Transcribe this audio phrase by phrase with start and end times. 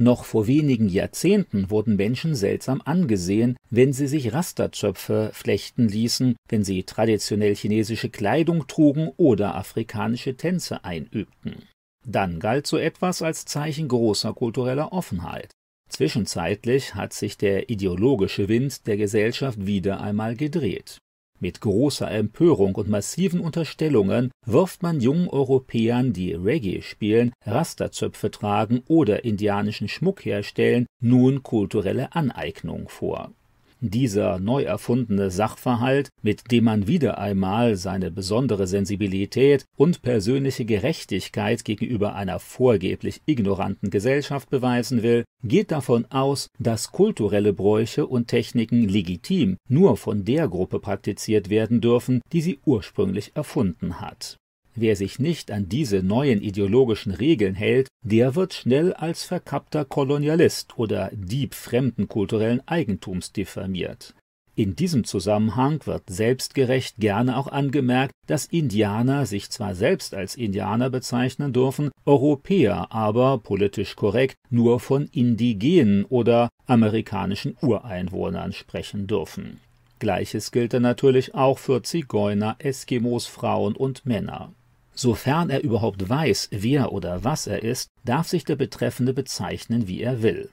[0.00, 6.64] Noch vor wenigen Jahrzehnten wurden Menschen seltsam angesehen, wenn sie sich Rasterzöpfe flechten ließen, wenn
[6.64, 11.68] sie traditionell chinesische Kleidung trugen oder afrikanische Tänze einübten.
[12.06, 15.50] Dann galt so etwas als Zeichen großer kultureller Offenheit.
[15.90, 20.96] Zwischenzeitlich hat sich der ideologische Wind der Gesellschaft wieder einmal gedreht.
[21.42, 28.82] Mit großer Empörung und massiven Unterstellungen wirft man jungen Europäern, die Reggae spielen, Rasterzöpfe tragen
[28.88, 33.32] oder indianischen Schmuck herstellen, nun kulturelle Aneignung vor
[33.80, 41.64] dieser neu erfundene Sachverhalt, mit dem man wieder einmal seine besondere Sensibilität und persönliche Gerechtigkeit
[41.64, 48.88] gegenüber einer vorgeblich ignoranten Gesellschaft beweisen will, geht davon aus, dass kulturelle Bräuche und Techniken
[48.88, 54.39] legitim nur von der Gruppe praktiziert werden dürfen, die sie ursprünglich erfunden hat
[54.74, 60.78] Wer sich nicht an diese neuen ideologischen Regeln hält, der wird schnell als verkappter Kolonialist
[60.78, 64.14] oder Dieb fremden kulturellen Eigentums diffamiert.
[64.54, 70.90] In diesem Zusammenhang wird selbstgerecht gerne auch angemerkt, dass Indianer sich zwar selbst als Indianer
[70.90, 79.60] bezeichnen dürfen, Europäer aber politisch korrekt nur von indigenen oder amerikanischen Ureinwohnern sprechen dürfen.
[79.98, 84.52] Gleiches gilt dann natürlich auch für Zigeuner, Eskimos, Frauen und Männer.
[85.00, 90.02] Sofern er überhaupt weiß, wer oder was er ist, darf sich der Betreffende bezeichnen, wie
[90.02, 90.50] er will.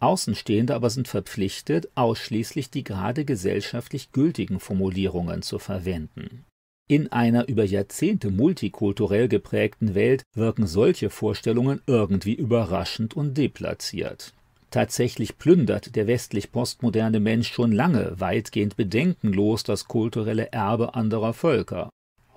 [0.00, 6.46] Außenstehende aber sind verpflichtet, ausschließlich die gerade gesellschaftlich gültigen Formulierungen zu verwenden.
[6.88, 14.32] In einer über Jahrzehnte multikulturell geprägten Welt wirken solche Vorstellungen irgendwie überraschend und deplatziert.
[14.70, 21.90] Tatsächlich plündert der westlich postmoderne Mensch schon lange weitgehend bedenkenlos das kulturelle Erbe anderer Völker.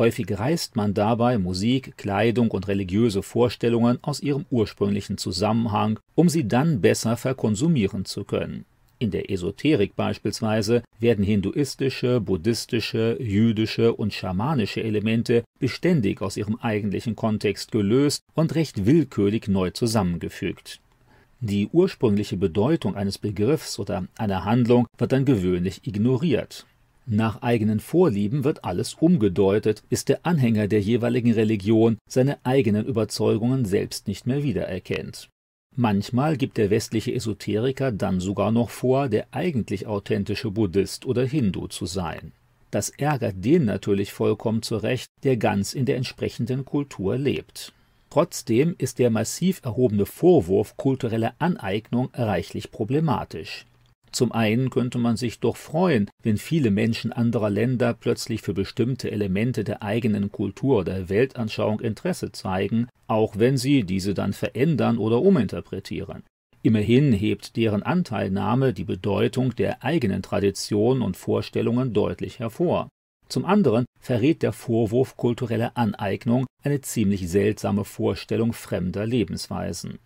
[0.00, 6.48] Häufig reißt man dabei Musik, Kleidung und religiöse Vorstellungen aus ihrem ursprünglichen Zusammenhang, um sie
[6.48, 8.64] dann besser verkonsumieren zu können.
[8.98, 17.14] In der Esoterik beispielsweise werden hinduistische, buddhistische, jüdische und schamanische Elemente beständig aus ihrem eigentlichen
[17.14, 20.80] Kontext gelöst und recht willkürlich neu zusammengefügt.
[21.40, 26.64] Die ursprüngliche Bedeutung eines Begriffs oder einer Handlung wird dann gewöhnlich ignoriert.
[27.12, 33.64] Nach eigenen Vorlieben wird alles umgedeutet, ist der Anhänger der jeweiligen Religion seine eigenen Überzeugungen
[33.64, 35.28] selbst nicht mehr wiedererkennt.
[35.74, 41.66] Manchmal gibt der westliche Esoteriker dann sogar noch vor, der eigentlich authentische Buddhist oder Hindu
[41.66, 42.30] zu sein.
[42.70, 47.72] Das ärgert den natürlich vollkommen zurecht, der ganz in der entsprechenden Kultur lebt.
[48.08, 53.66] Trotzdem ist der massiv erhobene Vorwurf kultureller Aneignung reichlich problematisch.
[54.12, 59.10] Zum einen könnte man sich doch freuen, wenn viele Menschen anderer Länder plötzlich für bestimmte
[59.10, 65.22] Elemente der eigenen Kultur oder Weltanschauung Interesse zeigen, auch wenn sie diese dann verändern oder
[65.22, 66.24] uminterpretieren.
[66.62, 72.88] Immerhin hebt deren Anteilnahme die Bedeutung der eigenen Traditionen und Vorstellungen deutlich hervor.
[73.28, 80.00] Zum anderen verrät der Vorwurf kultureller Aneignung eine ziemlich seltsame Vorstellung fremder Lebensweisen.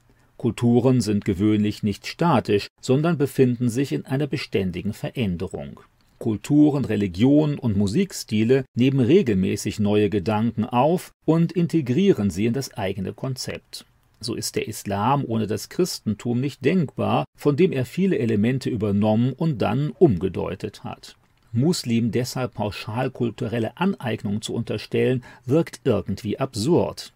[0.44, 5.80] Kulturen sind gewöhnlich nicht statisch, sondern befinden sich in einer beständigen Veränderung.
[6.18, 13.14] Kulturen, Religionen und Musikstile nehmen regelmäßig neue Gedanken auf und integrieren sie in das eigene
[13.14, 13.86] Konzept.
[14.20, 19.32] So ist der Islam ohne das Christentum nicht denkbar, von dem er viele Elemente übernommen
[19.32, 21.16] und dann umgedeutet hat.
[21.52, 27.13] Muslim deshalb pauschal kulturelle Aneignung zu unterstellen, wirkt irgendwie absurd.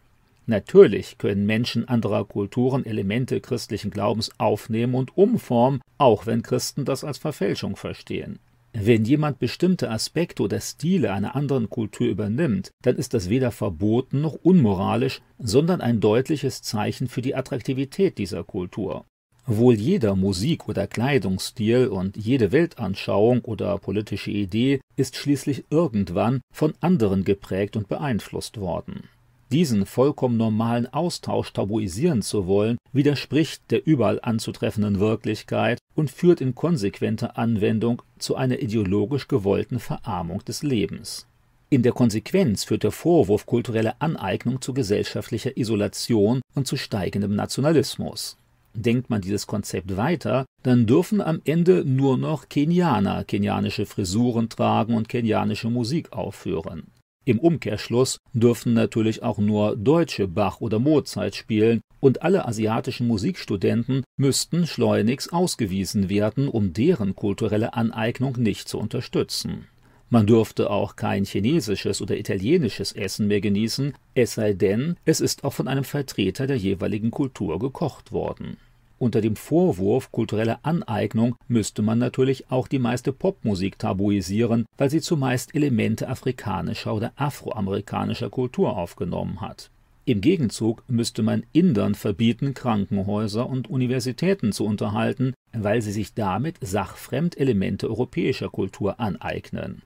[0.49, 7.05] Natürlich können Menschen anderer Kulturen Elemente christlichen Glaubens aufnehmen und umformen, auch wenn Christen das
[7.05, 8.39] als Verfälschung verstehen.
[8.73, 14.23] Wenn jemand bestimmte Aspekte oder Stile einer anderen Kultur übernimmt, dann ist das weder verboten
[14.23, 19.05] noch unmoralisch, sondern ein deutliches Zeichen für die Attraktivität dieser Kultur.
[19.45, 26.73] Wohl jeder Musik- oder Kleidungsstil und jede Weltanschauung oder politische Idee ist schließlich irgendwann von
[26.81, 29.11] anderen geprägt und beeinflusst worden.
[29.51, 36.55] Diesen vollkommen normalen Austausch tabuisieren zu wollen, widerspricht der überall anzutreffenden Wirklichkeit und führt in
[36.55, 41.27] konsequenter Anwendung zu einer ideologisch gewollten Verarmung des Lebens.
[41.71, 48.37] In der Konsequenz führt der Vorwurf kultureller Aneignung zu gesellschaftlicher Isolation und zu steigendem Nationalismus.
[48.75, 54.95] Denkt man dieses Konzept weiter, dann dürfen am Ende nur noch Kenianer kenianische Frisuren tragen
[54.95, 56.85] und kenianische Musik aufführen.
[57.29, 64.03] Im Umkehrschluss dürfen natürlich auch nur Deutsche Bach oder Mozart spielen und alle asiatischen Musikstudenten
[64.17, 69.67] müssten schleunigst ausgewiesen werden, um deren kulturelle Aneignung nicht zu unterstützen.
[70.09, 75.45] Man dürfte auch kein chinesisches oder italienisches Essen mehr genießen, es sei denn, es ist
[75.45, 78.57] auch von einem Vertreter der jeweiligen Kultur gekocht worden.
[78.99, 85.01] Unter dem Vorwurf kultureller Aneignung müsste man natürlich auch die meiste Popmusik tabuisieren, weil sie
[85.01, 89.71] zumeist Elemente afrikanischer oder afroamerikanischer Kultur aufgenommen hat.
[90.05, 96.57] Im Gegenzug müsste man Indern verbieten, Krankenhäuser und Universitäten zu unterhalten, weil sie sich damit
[96.61, 99.83] sachfremd Elemente europäischer Kultur aneignen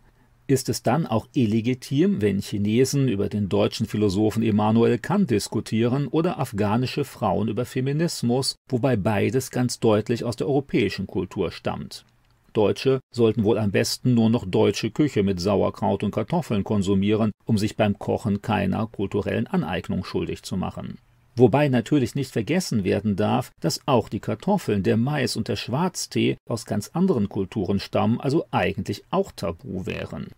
[0.47, 6.39] ist es dann auch illegitim, wenn Chinesen über den deutschen Philosophen Immanuel Kant diskutieren oder
[6.39, 12.05] afghanische Frauen über Feminismus, wobei beides ganz deutlich aus der europäischen Kultur stammt.
[12.53, 17.57] Deutsche sollten wohl am besten nur noch deutsche Küche mit Sauerkraut und Kartoffeln konsumieren, um
[17.57, 20.99] sich beim Kochen keiner kulturellen Aneignung schuldig zu machen.
[21.35, 26.37] Wobei natürlich nicht vergessen werden darf, dass auch die Kartoffeln, der Mais und der Schwarztee
[26.47, 30.29] aus ganz anderen Kulturen stammen, also eigentlich auch tabu wären.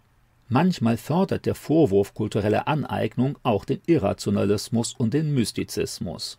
[0.49, 6.39] Manchmal fördert der Vorwurf kultureller Aneignung auch den Irrationalismus und den Mystizismus.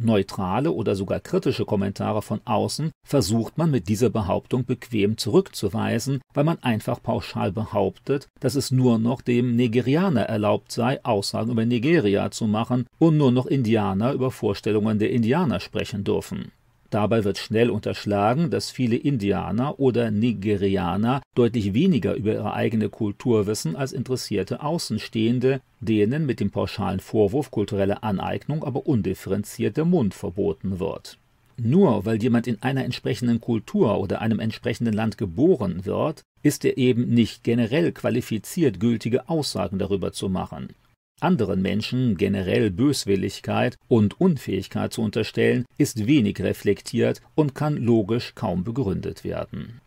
[0.00, 6.44] Neutrale oder sogar kritische Kommentare von außen versucht man mit dieser Behauptung bequem zurückzuweisen, weil
[6.44, 12.30] man einfach pauschal behauptet, dass es nur noch dem Nigerianer erlaubt sei, Aussagen über Nigeria
[12.30, 16.52] zu machen und nur noch Indianer über Vorstellungen der Indianer sprechen dürfen.
[16.90, 23.46] Dabei wird schnell unterschlagen, dass viele Indianer oder Nigerianer deutlich weniger über ihre eigene Kultur
[23.46, 30.14] wissen als interessierte Außenstehende, denen mit dem pauschalen Vorwurf kulturelle Aneignung aber undifferenziert der Mund
[30.14, 31.18] verboten wird.
[31.58, 36.76] Nur weil jemand in einer entsprechenden Kultur oder einem entsprechenden Land geboren wird, ist er
[36.76, 40.68] eben nicht generell qualifiziert, gültige Aussagen darüber zu machen.
[41.20, 48.64] Anderen Menschen generell Böswilligkeit und Unfähigkeit zu unterstellen, ist wenig reflektiert und kann logisch kaum
[48.64, 49.80] begründet werden.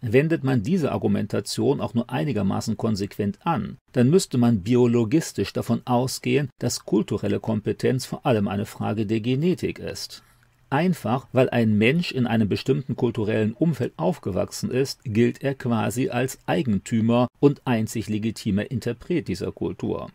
[0.00, 6.48] Wendet man diese Argumentation auch nur einigermaßen konsequent an, dann müsste man biologistisch davon ausgehen,
[6.60, 10.22] dass kulturelle Kompetenz vor allem eine Frage der Genetik ist.
[10.70, 16.38] Einfach weil ein Mensch in einem bestimmten kulturellen Umfeld aufgewachsen ist, gilt er quasi als
[16.46, 20.10] Eigentümer und einzig legitimer Interpret dieser Kultur.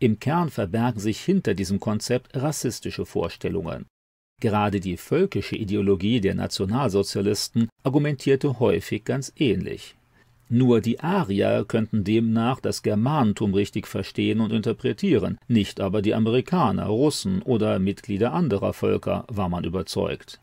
[0.00, 3.86] Im Kern verbergen sich hinter diesem Konzept rassistische Vorstellungen.
[4.40, 9.96] Gerade die völkische Ideologie der Nationalsozialisten argumentierte häufig ganz ähnlich.
[10.48, 16.86] Nur die Arier könnten demnach das Germanentum richtig verstehen und interpretieren, nicht aber die Amerikaner,
[16.86, 20.40] Russen oder Mitglieder anderer Völker, war man überzeugt.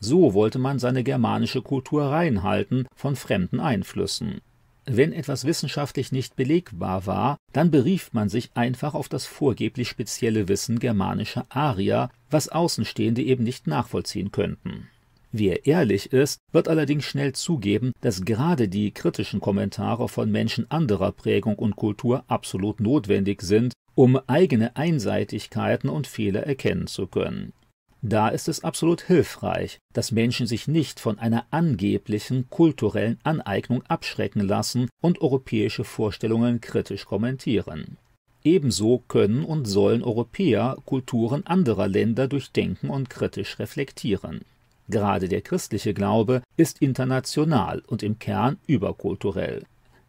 [0.00, 4.40] So wollte man seine germanische Kultur reinhalten von fremden Einflüssen.
[4.88, 10.46] Wenn etwas wissenschaftlich nicht belegbar war, dann berief man sich einfach auf das vorgeblich spezielle
[10.46, 14.88] Wissen germanischer Arier, was Außenstehende eben nicht nachvollziehen könnten.
[15.32, 21.10] Wer ehrlich ist, wird allerdings schnell zugeben, dass gerade die kritischen Kommentare von Menschen anderer
[21.10, 27.52] Prägung und Kultur absolut notwendig sind, um eigene Einseitigkeiten und Fehler erkennen zu können.
[28.02, 34.40] Da ist es absolut hilfreich, dass Menschen sich nicht von einer angeblichen kulturellen Aneignung abschrecken
[34.42, 37.96] lassen und europäische Vorstellungen kritisch kommentieren.
[38.44, 44.42] Ebenso können und sollen Europäer Kulturen anderer Länder durchdenken und kritisch reflektieren.
[44.88, 49.64] Gerade der christliche Glaube ist international und im Kern überkulturell.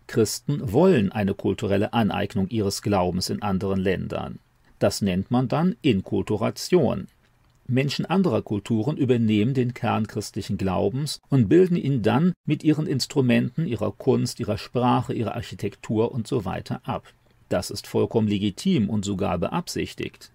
[0.06, 4.40] Christen wollen eine kulturelle Aneignung ihres Glaubens in anderen Ländern.
[4.78, 7.08] Das nennt man dann Inkulturation.
[7.70, 13.68] Menschen anderer Kulturen übernehmen den Kern christlichen Glaubens und bilden ihn dann mit ihren Instrumenten,
[13.68, 16.62] ihrer Kunst, ihrer Sprache, ihrer Architektur usw.
[16.68, 17.14] So ab.
[17.50, 20.32] Das ist vollkommen legitim und sogar beabsichtigt.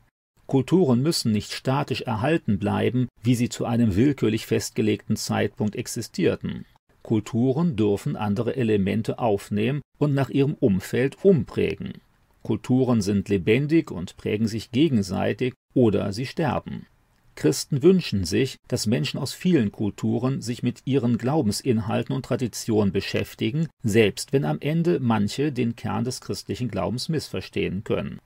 [0.47, 6.67] Kulturen müssen nicht statisch erhalten bleiben, wie sie zu einem willkürlich festgelegten Zeitpunkt existierten.
[7.03, 11.95] Kulturen dürfen andere Elemente aufnehmen und nach ihrem Umfeld umprägen.
[12.43, 16.87] Kulturen sind lebendig und prägen sich gegenseitig oder sie sterben.
[17.35, 23.69] Christen wünschen sich, dass Menschen aus vielen Kulturen sich mit ihren Glaubensinhalten und Traditionen beschäftigen,
[23.83, 28.21] selbst wenn am Ende manche den Kern des christlichen Glaubens missverstehen können.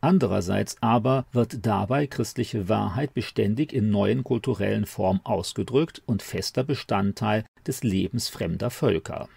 [0.00, 7.44] Andererseits aber wird dabei christliche Wahrheit beständig in neuen kulturellen Formen ausgedrückt und fester Bestandteil
[7.66, 9.28] des Lebens fremder Völker